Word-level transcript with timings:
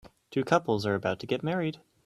Two 0.31 0.43
couples 0.43 0.83
are 0.87 0.95
about 0.95 1.19
to 1.19 1.27
get 1.27 1.43
married 1.43 1.79